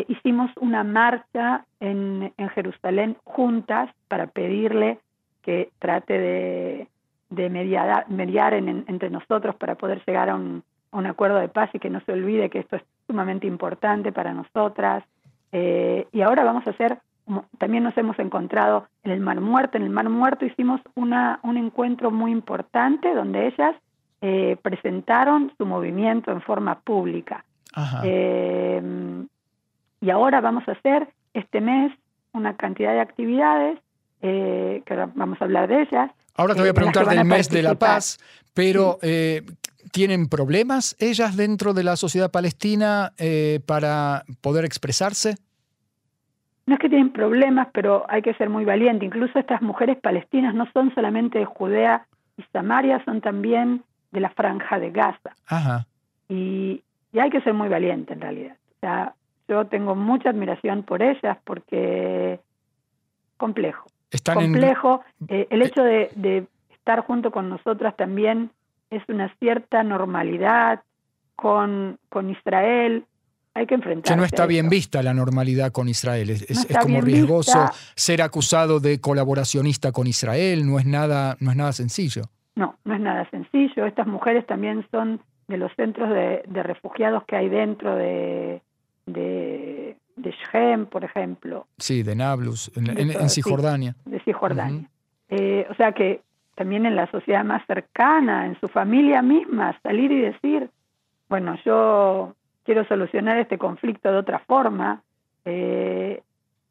hicimos 0.08 0.50
una 0.60 0.84
marcha 0.84 1.64
en, 1.80 2.32
en 2.36 2.48
Jerusalén 2.50 3.16
juntas 3.24 3.90
para 4.08 4.26
pedirle 4.26 4.98
que 5.48 5.70
trate 5.78 6.86
de, 7.30 7.48
mediar, 7.48 8.06
mediar 8.10 8.52
entre 8.52 9.08
nosotros 9.08 9.54
para 9.56 9.76
poder 9.76 10.02
llegar 10.06 10.28
a 10.28 10.34
un, 10.34 10.62
acuerdo 11.06 11.38
de 11.38 11.48
paz 11.48 11.70
y 11.72 11.78
que 11.78 11.88
no 11.88 12.00
se 12.00 12.12
olvide 12.12 12.50
que 12.50 12.58
esto 12.58 12.76
es 12.76 12.82
sumamente 13.06 13.46
importante 13.46 14.12
para 14.12 14.34
nosotras. 14.34 15.04
Eh, 15.52 16.06
y 16.12 16.20
ahora 16.20 16.44
vamos 16.44 16.66
a 16.66 16.70
hacer, 16.70 16.98
también 17.58 17.84
nos 17.84 17.96
hemos 17.96 18.18
encontrado 18.18 18.86
en 19.04 19.12
el 19.12 19.20
Mar 19.20 19.40
Muerto. 19.40 19.76
En 19.76 19.84
el 19.84 19.90
Mar 19.90 20.08
Muerto 20.08 20.44
hicimos 20.44 20.80
una, 20.94 21.40
un 21.42 21.56
encuentro 21.56 22.10
muy 22.10 22.32
importante 22.32 23.14
donde 23.14 23.48
ellas 23.48 23.76
eh, 24.20 24.56
presentaron 24.62 25.52
su 25.58 25.66
movimiento 25.66 26.32
en 26.32 26.40
forma 26.42 26.80
pública. 26.80 27.44
Eh, 28.02 28.82
y 30.00 30.10
ahora 30.10 30.40
vamos 30.40 30.66
a 30.68 30.72
hacer 30.72 31.08
este 31.34 31.60
mes 31.60 31.92
una 32.32 32.56
cantidad 32.56 32.92
de 32.92 33.00
actividades, 33.00 33.78
que 34.20 35.06
vamos 35.14 35.40
a 35.40 35.44
hablar 35.44 35.68
de 35.68 35.82
ellas, 35.82 36.10
Ahora 36.38 36.54
te 36.54 36.60
voy 36.60 36.70
a 36.70 36.74
preguntar 36.74 37.08
del 37.08 37.24
mes 37.24 37.50
de 37.50 37.62
la 37.62 37.74
paz, 37.74 38.18
pero 38.54 39.00
eh, 39.02 39.42
¿tienen 39.90 40.28
problemas 40.28 40.94
ellas 41.00 41.36
dentro 41.36 41.74
de 41.74 41.82
la 41.82 41.96
sociedad 41.96 42.30
palestina 42.30 43.12
eh, 43.18 43.58
para 43.66 44.24
poder 44.40 44.64
expresarse? 44.64 45.36
No 46.68 46.74
es 46.74 46.80
que 46.80 46.88
tienen 46.88 47.10
problemas, 47.10 47.68
pero 47.72 48.04
hay 48.08 48.22
que 48.22 48.34
ser 48.34 48.48
muy 48.48 48.64
valiente. 48.64 49.04
Incluso 49.04 49.38
estas 49.38 49.62
mujeres 49.62 49.96
palestinas 49.98 50.54
no 50.54 50.70
son 50.72 50.94
solamente 50.94 51.38
de 51.38 51.44
Judea 51.44 52.06
y 52.36 52.42
Samaria, 52.52 53.02
son 53.04 53.20
también 53.20 53.82
de 54.12 54.20
la 54.20 54.30
franja 54.30 54.78
de 54.78 54.90
Gaza. 54.90 55.34
Ajá. 55.46 55.86
Y, 56.28 56.82
y 57.12 57.18
hay 57.18 57.30
que 57.30 57.40
ser 57.40 57.54
muy 57.54 57.68
valiente 57.68 58.12
en 58.12 58.20
realidad. 58.20 58.56
O 58.76 58.80
sea, 58.80 59.14
yo 59.48 59.66
tengo 59.66 59.94
mucha 59.94 60.30
admiración 60.30 60.82
por 60.82 61.02
ellas 61.02 61.38
porque 61.44 62.38
complejo 63.36 63.86
complejo. 64.34 65.02
Eh, 65.28 65.46
el 65.50 65.62
hecho 65.62 65.82
de, 65.82 66.46
estar 66.70 67.00
junto 67.04 67.30
con 67.30 67.48
nosotras 67.48 67.96
también 67.96 68.50
es 68.90 69.02
una 69.08 69.28
cierta 69.38 69.82
normalidad 69.82 70.82
con, 71.36 71.98
con 72.08 72.30
Israel. 72.30 73.04
Hay 73.58 73.66
que 73.66 73.74
enfrentarse. 73.74 74.14
Que 74.14 74.16
no 74.16 74.24
está 74.24 74.46
bien 74.46 74.68
vista 74.68 75.02
la 75.02 75.12
normalidad 75.12 75.72
con 75.72 75.88
Israel. 75.88 76.30
Es, 76.30 76.42
es 76.48 76.78
como 76.78 77.00
riesgoso 77.00 77.70
ser 77.96 78.22
acusado 78.22 78.78
de 78.78 79.00
colaboracionista 79.00 79.90
con 79.90 80.06
Israel. 80.06 80.64
No 80.64 80.78
es 80.78 80.86
nada, 80.86 81.36
no 81.40 81.50
es 81.50 81.56
nada 81.56 81.72
sencillo. 81.72 82.22
No, 82.54 82.76
no 82.84 82.94
es 82.94 83.00
nada 83.00 83.28
sencillo. 83.30 83.84
Estas 83.84 84.06
mujeres 84.06 84.46
también 84.46 84.86
son 84.92 85.20
de 85.48 85.56
los 85.56 85.72
centros 85.74 86.08
de, 86.10 86.42
refugiados 86.62 87.24
que 87.24 87.34
hay 87.34 87.48
dentro 87.48 87.96
de, 87.96 88.62
de 89.06 89.96
de 90.18 90.34
Shem, 90.52 90.86
por 90.86 91.04
ejemplo. 91.04 91.66
Sí, 91.78 92.02
de 92.02 92.14
Nablus, 92.14 92.70
en, 92.76 92.98
en, 92.98 93.30
Cisjordania. 93.30 93.94
de 94.04 94.20
Cisjordania. 94.20 94.88
Eh, 95.28 95.66
o 95.70 95.74
sea 95.74 95.92
que 95.92 96.22
también 96.54 96.86
en 96.86 96.96
la 96.96 97.10
sociedad 97.10 97.44
más 97.44 97.64
cercana, 97.66 98.46
en 98.46 98.58
su 98.60 98.68
familia 98.68 99.22
misma, 99.22 99.78
salir 99.82 100.10
y 100.10 100.20
decir, 100.20 100.70
bueno, 101.28 101.56
yo 101.64 102.34
quiero 102.68 102.84
solucionar 102.86 103.38
este 103.38 103.56
conflicto 103.56 104.12
de 104.12 104.18
otra 104.18 104.40
forma, 104.40 105.00
eh, 105.46 106.22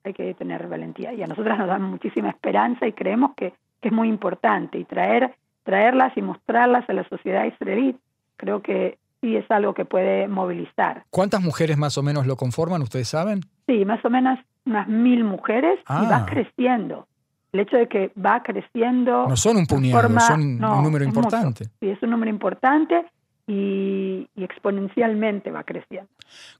hay 0.03 0.13
que 0.13 0.35
tener 0.35 0.67
valentía. 0.67 1.11
Y 1.11 1.23
a 1.23 1.27
nosotras 1.27 1.57
nos 1.57 1.67
dan 1.67 1.81
muchísima 1.81 2.29
esperanza 2.29 2.85
y 2.85 2.93
creemos 2.93 3.31
que, 3.35 3.53
es 3.81 3.91
muy 3.91 4.07
importante. 4.07 4.77
Y 4.77 4.83
traer, 4.85 5.33
traerlas 5.63 6.15
y 6.15 6.21
mostrarlas 6.21 6.87
a 6.87 6.93
la 6.93 7.03
sociedad 7.09 7.45
israelí 7.45 7.95
creo 8.35 8.61
que 8.61 8.99
sí 9.21 9.35
es 9.35 9.49
algo 9.49 9.73
que 9.73 9.85
puede 9.85 10.27
movilizar. 10.27 11.03
¿Cuántas 11.09 11.41
mujeres 11.41 11.79
más 11.79 11.97
o 11.97 12.03
menos 12.03 12.27
lo 12.27 12.35
conforman, 12.35 12.83
ustedes 12.83 13.07
saben? 13.07 13.39
Sí, 13.65 13.83
más 13.83 14.05
o 14.05 14.11
menos 14.11 14.37
unas 14.67 14.87
mil 14.87 15.23
mujeres 15.23 15.79
y 15.89 16.05
va 16.05 16.17
Ah. 16.17 16.25
creciendo. 16.29 17.07
El 17.53 17.61
hecho 17.61 17.77
de 17.77 17.87
que 17.87 18.11
va 18.23 18.43
creciendo... 18.43 19.25
No 19.27 19.35
son 19.35 19.57
un 19.57 19.65
puñado, 19.65 19.99
forma- 20.03 20.19
son 20.21 20.59
no, 20.59 20.77
un 20.77 20.83
número 20.83 21.05
importante. 21.05 21.65
Sí, 21.79 21.89
es 21.89 22.03
un 22.03 22.11
número 22.11 22.29
importante 22.29 23.03
y, 23.47 24.27
y 24.35 24.43
exponencialmente 24.43 25.51
va 25.51 25.63
creciendo. 25.63 26.09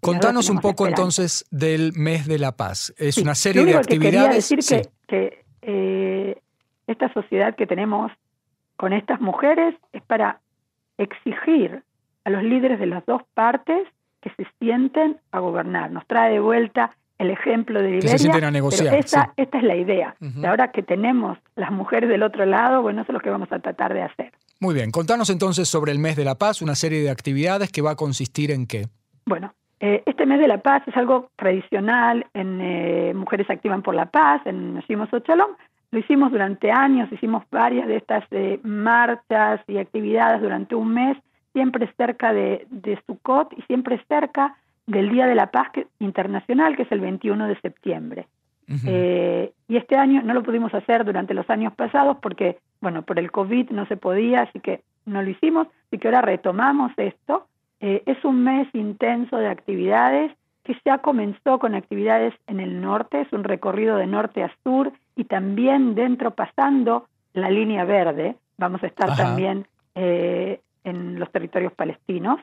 Contanos 0.02 0.50
un 0.50 0.60
poco 0.60 0.88
entonces 0.88 1.46
del 1.52 1.92
mes 1.94 2.26
de 2.28 2.40
la 2.40 2.54
paz. 2.54 2.94
Es 2.98 3.16
Sí, 3.16 3.22
una 3.22 3.36
serie 3.36 3.64
de 3.66 3.72
único 3.72 3.82
que 3.82 4.00
quería 4.00 4.22
actividades. 4.24 4.36
decir 4.50 4.64
sí. 4.64 4.76
que, 4.76 4.90
que, 5.08 5.46
eh, 5.62 6.42
esta 6.88 7.12
sociedad 7.14 7.56
que 7.56 7.68
tenemos 7.68 8.12
con 8.78 8.94
estas 8.94 9.20
mujeres 9.20 9.76
es 9.92 10.02
para 10.04 10.40
exigir 10.98 11.84
a 12.24 12.30
los 12.30 12.44
líderes 12.44 12.80
de 12.80 12.86
las 12.86 13.06
dos 13.06 13.22
partes 13.34 13.88
que 14.22 14.30
se 14.38 14.48
sienten 14.60 15.18
a 15.32 15.40
gobernar. 15.40 15.92
Nos 15.92 16.06
trae 16.08 16.32
de 16.34 16.40
vuelta 16.40 16.96
el 17.18 17.32
ejemplo 17.32 17.80
de 17.82 17.88
Que 17.88 17.92
Liberia. 17.96 18.12
se 18.12 18.18
sienten 18.20 18.44
a 18.46 18.52
negociar, 18.52 18.90
pero 18.90 19.00
esta, 19.00 19.26
sí. 19.26 19.32
esta 19.38 19.58
es 19.58 19.64
la 19.64 19.76
idea. 19.76 20.16
Y 20.22 20.46
ahora 20.46 20.72
que 20.72 20.84
tenemos 20.84 21.38
las 21.56 21.72
mujeres 21.72 22.10
del 22.10 22.24
otro 22.24 22.46
lado, 22.46 22.82
bueno, 22.82 23.02
eso 23.02 23.12
es 23.12 23.14
lo 23.14 23.20
que 23.20 23.30
vamos 23.30 23.52
a 23.52 23.60
tratar 23.60 23.94
de 23.94 24.04
hacer. 24.04 24.32
Muy 24.60 24.74
bien, 24.74 24.90
contanos 24.90 25.30
entonces 25.30 25.68
sobre 25.68 25.92
el 25.92 26.00
mes 26.00 26.16
de 26.16 26.26
la 26.26 26.36
paz, 26.36 26.64
una 26.64 26.74
serie 26.74 27.04
de 27.04 27.12
actividades 27.12 27.72
que 27.72 27.84
va 27.84 27.92
a 27.92 27.96
consistir 27.96 28.50
en 28.50 28.66
qué. 28.66 28.88
Bueno, 29.26 29.54
eh, 29.80 30.02
este 30.08 30.26
mes 30.26 30.40
de 30.40 30.48
la 30.48 30.58
paz 30.58 30.82
es 30.88 30.98
algo 30.98 31.30
tradicional 31.36 32.26
en 32.34 32.60
eh, 32.60 33.14
Mujeres 33.14 33.48
Activan 33.50 33.84
por 33.84 33.94
la 33.94 34.08
Paz, 34.08 34.42
en 34.46 34.74
Nacimos 34.74 35.14
Ochalom. 35.14 35.52
Lo 35.92 36.00
hicimos 36.00 36.32
durante 36.32 36.72
años, 36.72 37.12
hicimos 37.12 37.44
varias 37.52 37.88
de 37.88 37.98
estas 37.98 38.24
eh, 38.32 38.60
marchas 38.64 39.62
y 39.68 39.78
actividades 39.78 40.42
durante 40.42 40.74
un 40.74 40.92
mes, 40.92 41.18
siempre 41.54 41.92
cerca 41.96 42.34
de, 42.34 42.66
de 42.72 43.00
Sukkot 43.06 43.54
y 43.56 43.62
siempre 43.64 44.04
cerca 44.08 44.58
del 44.88 45.10
Día 45.10 45.28
de 45.28 45.36
la 45.36 45.52
Paz 45.52 45.68
Internacional, 46.00 46.76
que 46.76 46.84
es 46.84 46.92
el 46.92 47.02
21 47.02 47.48
de 47.48 47.60
septiembre. 47.62 48.28
Eh, 48.86 49.54
y 49.68 49.78
este 49.78 49.96
año 49.96 50.22
no 50.24 50.34
lo 50.34 50.44
pudimos 50.44 50.74
hacer 50.74 51.06
durante 51.06 51.34
los 51.34 51.50
años 51.50 51.74
pasados 51.74 52.18
porque, 52.22 52.60
bueno, 52.82 53.04
por 53.04 53.18
el 53.18 53.32
COVID 53.32 53.70
no 53.70 53.86
se 53.88 53.96
podía, 53.96 54.42
así 54.42 54.60
que 54.60 54.82
no 55.06 55.22
lo 55.22 55.30
hicimos, 55.30 55.68
así 55.88 55.98
que 55.98 56.08
ahora 56.08 56.22
retomamos 56.22 56.92
esto. 56.98 57.48
Eh, 57.80 58.04
es 58.06 58.24
un 58.26 58.44
mes 58.44 58.68
intenso 58.74 59.38
de 59.38 59.48
actividades 59.48 60.32
que 60.64 60.76
ya 60.84 60.98
comenzó 60.98 61.60
con 61.60 61.76
actividades 61.76 62.34
en 62.48 62.60
el 62.60 62.82
norte, 62.82 63.22
es 63.22 63.32
un 63.32 63.46
recorrido 63.46 63.96
de 63.96 64.08
norte 64.08 64.44
a 64.44 64.52
sur 64.64 64.92
y 65.16 65.24
también 65.24 65.96
dentro 65.96 66.32
pasando 66.32 67.08
la 67.34 67.50
línea 67.50 67.86
verde. 67.86 68.36
Vamos 68.58 68.84
a 68.84 68.88
estar 68.88 69.12
Ajá. 69.12 69.24
también 69.24 69.66
eh, 69.96 70.60
en 70.84 71.20
los 71.20 71.32
territorios 71.32 71.72
palestinos. 71.74 72.40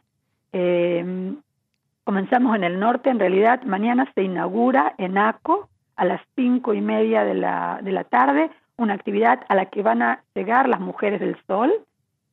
Comenzamos 2.05 2.55
en 2.55 2.65
el 2.65 2.79
norte, 2.79 3.11
en 3.11 3.19
realidad 3.19 3.63
mañana 3.63 4.11
se 4.15 4.23
inaugura 4.23 4.95
en 4.99 5.19
ACO 5.19 5.69
a 5.97 6.05
las 6.05 6.21
cinco 6.37 6.75
y 6.75 6.81
media 6.81 7.25
de 7.25 7.35
la, 7.35 7.81
de 7.83 7.93
la 7.93 8.05
tarde 8.05 8.51
una 8.77 8.95
actividad 8.95 9.41
a 9.49 9.55
la 9.55 9.67
que 9.67 9.83
van 9.83 10.03
a 10.03 10.23
llegar 10.35 10.69
las 10.69 10.81
mujeres 10.81 11.21
del 11.21 11.37
sol. 11.47 11.73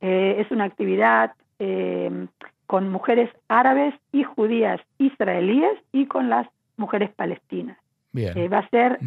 Eh, 0.02 0.38
es 0.40 0.52
una 0.52 0.64
actividad 0.64 1.34
eh, 1.60 2.28
con 2.66 2.90
mujeres 2.90 3.30
árabes 3.48 3.94
y 4.12 4.24
judías 4.24 4.82
israelíes 4.98 5.78
y 5.92 6.08
con 6.08 6.30
las 6.30 6.48
mujeres 6.78 7.12
palestinas. 7.12 7.78
Bien. 8.12 8.38
Eh, 8.38 8.48
va 8.48 8.60
a 8.60 8.70
ser 8.70 9.00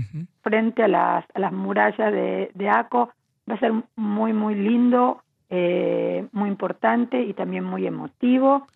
frente 0.42 0.82
a 0.82 0.88
las, 0.88 1.24
a 1.34 1.38
las 1.40 1.52
murallas 1.52 2.12
de, 2.12 2.50
de 2.54 2.68
Aco. 2.68 3.10
Va 3.50 3.54
a 3.54 3.58
ser 3.58 3.72
muy, 3.96 4.32
muy 4.32 4.54
lindo, 4.54 5.22
eh, 5.50 6.26
muy 6.32 6.48
importante 6.48 7.20
y 7.20 7.34
también 7.34 7.64
muy 7.64 7.86
emotivo. 7.86 8.66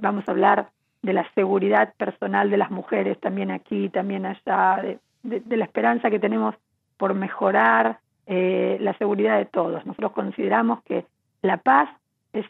Vamos 0.00 0.26
a 0.26 0.30
hablar 0.30 0.70
de 1.02 1.12
la 1.12 1.26
seguridad 1.34 1.94
personal 1.96 2.50
de 2.50 2.56
las 2.58 2.70
mujeres 2.70 3.18
también 3.20 3.50
aquí, 3.50 3.88
también 3.88 4.26
allá, 4.26 4.82
de, 4.82 4.98
de- 5.22 5.40
de 5.40 5.56
la 5.56 5.64
esperanza 5.64 6.10
que 6.10 6.18
tenemos 6.18 6.54
por 6.96 7.14
mejorar 7.14 7.98
eh, 8.26 8.76
la 8.80 8.96
seguridad 8.98 9.38
de 9.38 9.46
todos. 9.46 9.84
Nosotros 9.86 10.12
consideramos 10.12 10.82
que 10.84 11.06
la 11.42 11.56
paz 11.56 11.88
es 12.32 12.44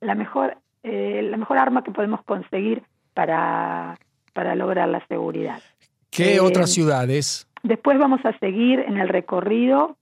la 0.00 0.14
mejor, 0.14 0.56
eh, 0.82 1.26
la 1.30 1.36
mejor 1.36 1.58
arma 1.58 1.82
que 1.82 1.90
podemos 1.90 2.22
conseguir 2.24 2.82
para, 3.12 3.98
para 4.32 4.54
lograr 4.54 4.88
la 4.88 5.04
seguridad. 5.08 5.60
¿Qué 6.10 6.36
eh, 6.36 6.40
otras 6.40 6.72
ciudades? 6.72 7.48
Después 7.64 7.98
vamos 7.98 8.24
a 8.24 8.38
seguir 8.38 8.80
en 8.80 8.98
el 8.98 9.08
recorrido, 9.08 9.96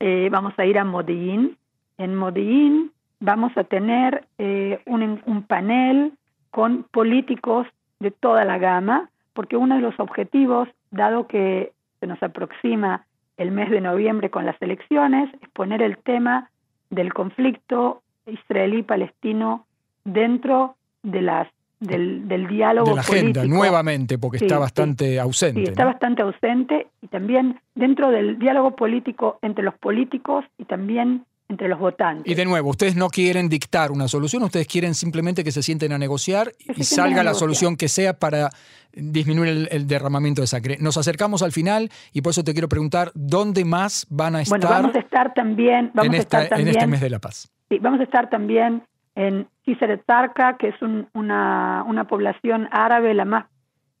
eh, 0.00 0.28
vamos 0.30 0.52
a 0.58 0.66
ir 0.66 0.78
a 0.78 0.84
Modellín. 0.84 1.56
En 1.96 2.14
Modellín 2.14 2.92
vamos 3.20 3.56
a 3.56 3.64
tener 3.64 4.26
eh, 4.36 4.80
un, 4.86 5.22
un 5.24 5.42
panel 5.44 6.12
con 6.50 6.84
políticos 6.90 7.66
de 8.00 8.10
toda 8.10 8.44
la 8.44 8.58
gama, 8.58 9.10
porque 9.32 9.56
uno 9.56 9.76
de 9.76 9.80
los 9.82 9.98
objetivos, 10.00 10.68
dado 10.90 11.26
que 11.26 11.72
se 12.00 12.06
nos 12.06 12.22
aproxima 12.22 13.04
el 13.36 13.50
mes 13.50 13.70
de 13.70 13.80
noviembre 13.80 14.30
con 14.30 14.46
las 14.46 14.60
elecciones, 14.60 15.32
es 15.42 15.48
poner 15.50 15.82
el 15.82 15.98
tema 15.98 16.50
del 16.90 17.12
conflicto 17.12 18.02
israelí-palestino 18.26 19.66
dentro 20.04 20.76
de 21.02 21.22
las 21.22 21.48
del, 21.80 22.26
del 22.26 22.48
diálogo 22.48 22.88
De 22.88 22.94
la 22.96 23.02
agenda, 23.02 23.40
político. 23.40 23.54
nuevamente, 23.56 24.18
porque 24.18 24.38
Sí, 24.38 24.46
está 24.46 24.56
sí. 24.56 24.60
bastante 24.60 25.20
ausente. 25.20 25.60
Sí, 25.60 25.66
está 25.68 25.84
¿no? 25.84 25.90
bastante 25.90 26.22
ausente 26.22 26.88
y 27.00 27.06
también 27.06 27.60
dentro 27.76 28.10
del 28.10 28.36
diálogo 28.40 28.74
político 28.74 29.38
entre 29.42 29.62
los 29.62 29.74
políticos 29.78 30.44
y 30.58 30.64
también 30.64 31.24
entre 31.48 31.68
los 31.68 31.78
votantes. 31.78 32.30
Y 32.30 32.34
de 32.34 32.44
nuevo, 32.44 32.70
ustedes 32.70 32.94
no 32.94 33.08
quieren 33.08 33.48
dictar 33.48 33.90
una 33.90 34.06
solución, 34.08 34.42
ustedes 34.42 34.66
quieren 34.66 34.94
simplemente 34.94 35.42
que 35.44 35.50
se 35.52 35.62
sienten 35.62 35.92
a 35.92 35.98
negociar 35.98 36.52
y 36.76 36.84
salga 36.84 37.22
la 37.22 37.32
solución 37.34 37.76
que 37.76 37.88
sea 37.88 38.12
para 38.18 38.50
disminuir 38.92 39.48
el, 39.50 39.68
el 39.70 39.86
derramamiento 39.86 40.40
de 40.42 40.46
sangre. 40.46 40.76
Nos 40.80 40.96
acercamos 40.98 41.42
al 41.42 41.52
final 41.52 41.90
y 42.12 42.20
por 42.22 42.30
eso 42.32 42.44
te 42.44 42.52
quiero 42.52 42.68
preguntar, 42.68 43.10
¿dónde 43.14 43.64
más 43.64 44.06
van 44.10 44.36
a 44.36 44.42
estar 44.42 44.58
bueno, 44.60 44.74
vamos 44.74 44.96
a 44.96 44.98
estar 45.00 45.32
también, 45.34 45.90
vamos 45.94 46.08
en, 46.08 46.14
a 46.14 46.18
esta- 46.18 46.42
estar 46.42 46.48
también, 46.56 46.68
en 46.68 46.74
este 46.76 46.86
mes 46.86 47.00
de 47.00 47.10
la 47.10 47.18
paz? 47.18 47.50
sí, 47.70 47.78
vamos 47.78 48.00
a 48.00 48.04
estar 48.04 48.28
también 48.30 48.82
en 49.14 49.46
Ciseret-Zarca, 49.64 50.56
que 50.58 50.68
es 50.68 50.82
un- 50.82 51.08
una, 51.14 51.84
una 51.86 52.04
población 52.06 52.68
árabe 52.72 53.14
la 53.14 53.24
más 53.24 53.46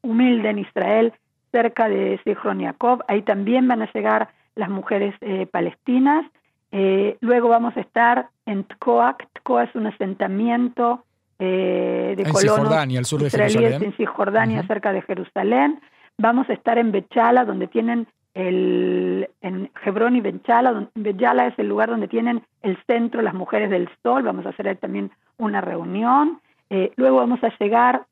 humilde 0.02 0.50
en 0.50 0.58
Israel, 0.60 1.12
cerca 1.50 1.88
de 1.88 2.20
Yaakov. 2.24 3.00
Ahí 3.08 3.22
también 3.22 3.66
van 3.68 3.82
a 3.82 3.90
llegar 3.92 4.28
las 4.54 4.68
mujeres 4.70 5.14
eh, 5.22 5.46
palestinas. 5.46 6.24
Eh, 6.72 7.16
luego 7.20 7.48
vamos 7.48 7.76
a 7.76 7.80
estar 7.80 8.28
en 8.46 8.64
Tkoa. 8.64 9.16
Tkoa 9.34 9.64
es 9.64 9.74
un 9.74 9.86
asentamiento 9.86 11.04
eh, 11.38 12.14
de 12.16 12.22
En 12.22 12.32
colonos 12.32 12.40
Cisjordania, 12.40 12.98
al 12.98 13.04
sur 13.04 13.20
de 13.20 13.26
israelíes 13.28 13.60
Jerusalén. 13.60 13.82
en 13.84 13.96
Cisjordania, 13.96 14.66
cerca 14.66 14.92
de 14.92 15.02
Jerusalén. 15.02 15.80
Vamos 16.18 16.50
a 16.50 16.52
estar 16.52 16.78
en 16.78 16.90
Bechala, 16.90 17.44
donde 17.44 17.68
tienen 17.68 18.08
el, 18.34 19.28
en 19.40 19.70
Hebrón 19.84 20.16
y 20.16 20.20
Bechala, 20.20 20.88
Bechala 20.94 21.46
es 21.46 21.58
el 21.58 21.68
lugar 21.68 21.90
donde 21.90 22.08
tienen 22.08 22.44
el 22.62 22.78
centro 22.86 23.22
las 23.22 23.34
mujeres 23.34 23.70
del 23.70 23.88
sol. 24.02 24.22
Vamos 24.22 24.46
a 24.46 24.50
hacer 24.50 24.76
también 24.76 25.10
una 25.38 25.60
reunión. 25.60 26.40
Eh, 26.70 26.92
luego 26.96 27.16
vamos 27.16 27.42
a 27.42 27.52
llegar 27.58 28.06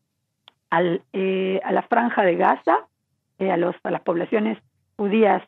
al, 0.70 1.02
eh, 1.12 1.60
a 1.64 1.72
la 1.72 1.82
franja 1.82 2.22
de 2.22 2.36
Gaza, 2.36 2.78
eh, 3.38 3.50
a, 3.50 3.56
los, 3.56 3.76
a 3.84 3.90
las 3.90 4.00
poblaciones 4.02 4.58
judías 4.96 5.42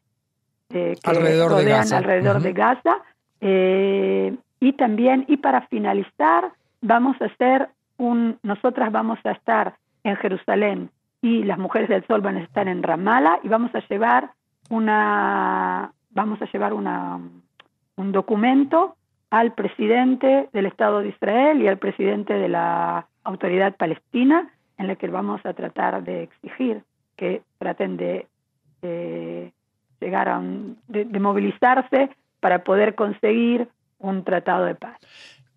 eh, 0.70 0.96
que 1.02 1.10
Alrededor 1.10 1.50
de 1.50 1.56
rodean 1.56 1.78
Gaza. 1.80 1.96
alrededor 1.98 2.40
de 2.40 2.52
Gaza. 2.52 2.96
Eh, 3.40 4.36
y 4.60 4.72
también, 4.72 5.24
y 5.28 5.36
para 5.36 5.62
finalizar, 5.68 6.52
vamos 6.80 7.16
a 7.20 7.26
hacer 7.26 7.68
un, 7.96 8.38
nosotras 8.42 8.90
vamos 8.92 9.18
a 9.24 9.32
estar 9.32 9.74
en 10.04 10.16
Jerusalén 10.16 10.90
y 11.20 11.44
las 11.44 11.58
mujeres 11.58 11.88
del 11.88 12.06
sol 12.06 12.20
van 12.20 12.36
a 12.36 12.42
estar 12.42 12.68
en 12.68 12.82
Ramala 12.82 13.40
y 13.42 13.48
vamos 13.48 13.74
a 13.74 13.80
llevar 13.88 14.30
una, 14.70 15.92
vamos 16.10 16.40
a 16.42 16.46
llevar 16.46 16.72
una, 16.72 17.20
un 17.96 18.12
documento 18.12 18.96
al 19.30 19.52
presidente 19.52 20.48
del 20.52 20.66
Estado 20.66 21.00
de 21.00 21.08
Israel 21.08 21.60
y 21.60 21.68
al 21.68 21.78
presidente 21.78 22.34
de 22.34 22.48
la 22.48 23.06
autoridad 23.24 23.76
palestina 23.76 24.50
en 24.78 24.90
el 24.90 24.96
que 24.96 25.08
vamos 25.08 25.44
a 25.44 25.52
tratar 25.54 26.02
de 26.02 26.22
exigir 26.22 26.82
que 27.16 27.42
traten 27.58 27.96
de, 27.96 28.26
de 28.80 29.52
llegar 30.00 30.28
a 30.28 30.38
un, 30.38 30.78
de, 30.88 31.04
de 31.04 31.20
movilizarse 31.20 32.10
para 32.40 32.62
poder 32.64 32.94
conseguir 32.94 33.68
un 33.98 34.24
tratado 34.24 34.64
de 34.64 34.74
paz. 34.74 34.98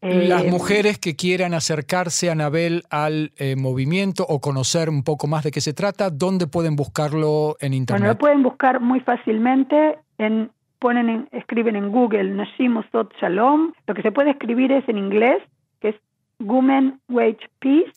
Las 0.02 0.44
Eh, 0.46 0.50
mujeres 0.50 0.98
que 0.98 1.16
quieran 1.16 1.54
acercarse, 1.54 2.32
Anabel, 2.32 2.84
al 2.90 3.34
eh, 3.38 3.56
movimiento 3.56 4.26
o 4.28 4.42
conocer 4.42 4.90
un 4.90 5.04
poco 5.04 5.28
más 5.28 5.44
de 5.44 5.52
qué 5.52 5.62
se 5.62 5.74
trata, 5.74 6.10
¿dónde 6.10 6.48
pueden 6.48 6.76
buscarlo 6.76 7.56
en 7.60 7.70
Bueno, 7.70 7.76
Internet? 7.78 8.08
lo 8.10 8.18
pueden 8.18 8.42
buscar 8.42 8.80
muy 8.80 9.00
fácilmente 9.02 10.00
en 10.18 10.50
ponen 10.80 11.08
en- 11.10 11.30
escriben 11.32 11.76
en 11.76 11.92
Google 11.92 12.24
Nashim 12.34 12.82
Shalom. 13.22 13.74
Lo 13.86 13.94
que 13.94 14.02
se 14.02 14.12
puede 14.12 14.32
escribir 14.32 14.72
es 14.72 14.90
en 14.90 14.98
inglés, 14.98 15.38
que 15.80 15.90
es 15.90 15.96
Women 16.40 17.00
Wage 17.08 17.48
Peace, 17.60 17.92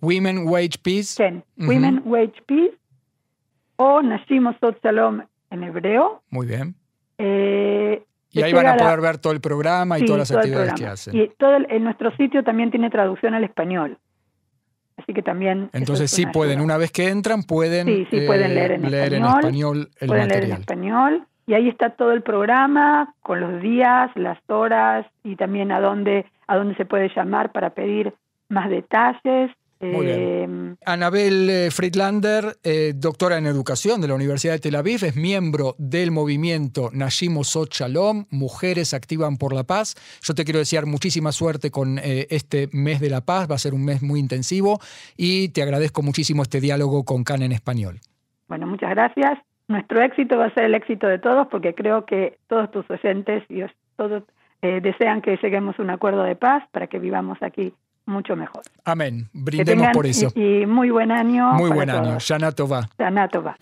Women 0.00 0.48
Wage 0.48 0.78
Peace. 0.82 1.14
ten, 1.16 1.44
Ujú. 1.56 1.68
Women 1.70 2.02
Wage 2.04 2.42
Peace, 2.46 2.76
o 3.76 4.02
Nashim 4.02 4.50
Shalom 4.82 5.22
en 5.54 5.64
hebreo. 5.64 6.22
Muy 6.30 6.46
bien. 6.46 6.74
Eh, 7.18 8.02
Y 8.30 8.42
ahí 8.42 8.52
van 8.52 8.66
a 8.66 8.76
poder 8.76 9.00
ver 9.00 9.18
todo 9.18 9.32
el 9.32 9.40
programa 9.40 9.98
y 9.98 10.04
todas 10.04 10.30
las 10.30 10.32
actividades 10.32 10.74
que 10.74 10.86
hacen. 10.86 11.16
Y 11.16 11.28
todo 11.38 11.56
en 11.68 11.84
nuestro 11.84 12.14
sitio 12.16 12.42
también 12.42 12.70
tiene 12.70 12.90
traducción 12.90 13.34
al 13.34 13.44
español. 13.44 13.98
Así 14.96 15.12
que 15.12 15.22
también. 15.22 15.70
Entonces 15.72 16.10
sí 16.10 16.26
pueden, 16.26 16.60
una 16.60 16.76
vez 16.76 16.92
que 16.92 17.08
entran, 17.08 17.42
pueden, 17.42 18.06
pueden 18.26 18.54
leer, 18.54 18.72
en, 18.72 18.84
español, 18.84 19.88
el 20.00 20.08
pueden 20.08 20.28
leer 20.28 20.44
en 20.44 20.52
español. 20.52 21.26
Y 21.46 21.54
ahí 21.54 21.68
está 21.68 21.90
todo 21.90 22.12
el 22.12 22.22
programa 22.22 23.14
con 23.20 23.40
los 23.40 23.60
días, 23.60 24.10
las 24.14 24.38
horas 24.48 25.06
y 25.22 25.36
también 25.36 25.72
a 25.72 25.80
dónde, 25.80 26.24
a 26.46 26.56
dónde 26.56 26.74
se 26.76 26.86
puede 26.86 27.10
llamar 27.14 27.52
para 27.52 27.70
pedir 27.70 28.14
más 28.48 28.70
detalles. 28.70 29.50
Eh, 29.80 30.76
Anabel 30.86 31.50
eh, 31.50 31.70
Friedlander, 31.70 32.56
eh, 32.62 32.92
doctora 32.94 33.38
en 33.38 33.46
educación 33.46 34.00
de 34.00 34.08
la 34.08 34.14
Universidad 34.14 34.54
de 34.54 34.60
Tel 34.60 34.76
Aviv, 34.76 35.04
es 35.04 35.16
miembro 35.16 35.74
del 35.78 36.10
movimiento 36.10 36.90
Nashim 36.92 37.36
Osot 37.36 37.72
Shalom, 37.72 38.26
Mujeres 38.30 38.94
Activan 38.94 39.36
por 39.36 39.52
la 39.52 39.64
Paz. 39.64 39.94
Yo 40.22 40.34
te 40.34 40.44
quiero 40.44 40.60
desear 40.60 40.86
muchísima 40.86 41.32
suerte 41.32 41.70
con 41.70 41.98
este 42.02 42.68
mes 42.72 43.00
de 43.00 43.10
la 43.10 43.20
paz, 43.20 43.50
va 43.50 43.56
a 43.56 43.58
ser 43.58 43.74
un 43.74 43.84
mes 43.84 44.02
muy 44.02 44.20
intensivo 44.20 44.78
y 45.16 45.48
te 45.50 45.62
agradezco 45.62 46.02
muchísimo 46.02 46.42
este 46.42 46.60
diálogo 46.60 47.04
con 47.04 47.24
Can 47.24 47.42
en 47.42 47.52
español. 47.52 48.00
Bueno, 48.48 48.66
muchas 48.66 48.90
gracias. 48.90 49.38
Nuestro 49.68 50.02
éxito 50.02 50.38
va 50.38 50.46
a 50.46 50.54
ser 50.54 50.64
el 50.64 50.74
éxito 50.74 51.06
de 51.06 51.18
todos 51.18 51.48
porque 51.48 51.74
creo 51.74 52.04
que 52.04 52.38
todos 52.48 52.70
tus 52.70 52.88
oyentes 52.90 53.42
y 53.48 53.62
todos 53.96 54.22
desean 54.62 55.20
que 55.20 55.38
lleguemos 55.42 55.78
a 55.78 55.82
un 55.82 55.90
acuerdo 55.90 56.22
de 56.22 56.36
paz 56.36 56.64
para 56.72 56.86
que 56.86 56.98
vivamos 56.98 57.36
aquí 57.42 57.74
mucho 58.06 58.36
mejor. 58.36 58.62
Amén. 58.84 59.28
Brindemos 59.32 59.88
por 59.92 60.06
eso. 60.06 60.32
Y, 60.34 60.66
muy 60.66 60.90
buen 60.90 61.10
año. 61.10 61.52
Muy 61.52 61.70
buen 61.70 61.90
año. 61.90 62.18
Shana 62.18 62.52
Tova. 62.52 62.88
Shana 62.98 63.28
Tova. 63.28 63.56